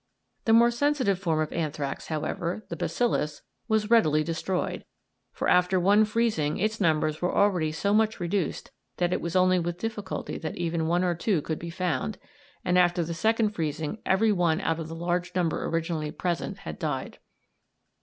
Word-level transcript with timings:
The 0.45 0.53
more 0.53 0.71
sensitive 0.71 1.19
form 1.19 1.39
of 1.41 1.53
anthrax, 1.53 2.07
however, 2.07 2.65
the 2.69 2.75
bacillus, 2.75 3.43
was 3.67 3.91
readily 3.91 4.23
destroyed; 4.23 4.83
for 5.31 5.47
after 5.47 5.79
one 5.79 6.05
freezing 6.05 6.57
its 6.57 6.81
numbers 6.81 7.21
were 7.21 7.31
already 7.31 7.71
so 7.71 7.93
much 7.93 8.19
reduced 8.19 8.71
that 8.97 9.13
it 9.13 9.21
was 9.21 9.35
only 9.35 9.59
with 9.59 9.77
difficulty 9.77 10.39
that 10.39 10.57
even 10.57 10.87
one 10.87 11.03
or 11.03 11.13
two 11.13 11.43
could 11.43 11.59
be 11.59 11.69
found, 11.69 12.17
and 12.65 12.79
after 12.79 13.03
the 13.03 13.13
second 13.13 13.51
freezing 13.51 13.99
every 14.03 14.31
one 14.31 14.59
out 14.61 14.79
of 14.79 14.87
the 14.87 14.95
large 14.95 15.35
number 15.35 15.67
originally 15.67 16.09
present 16.09 16.57
had 16.65 16.79
died. 16.79 17.19